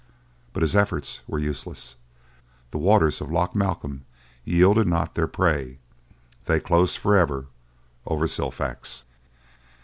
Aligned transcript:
But 0.51 0.63
his 0.63 0.75
efforts 0.75 1.21
were 1.27 1.37
useless. 1.37 1.95
The 2.71 2.79
waters 2.79 3.21
of 3.21 3.31
Loch 3.31 3.53
Malcolm 3.55 4.03
yielded 4.43 4.87
not 4.87 5.13
their 5.13 5.27
prey: 5.27 5.77
they 6.45 6.59
closed 6.59 6.97
forever 6.97 7.45
over 8.07 8.25
Silfax. 8.25 9.03